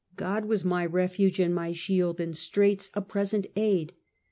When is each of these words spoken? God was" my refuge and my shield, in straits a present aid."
God 0.15 0.45
was" 0.45 0.65
my 0.65 0.83
refuge 0.83 1.39
and 1.39 1.53
my 1.53 1.73
shield, 1.73 2.19
in 2.19 2.33
straits 2.33 2.89
a 2.95 3.03
present 3.03 3.45
aid." 3.55 3.93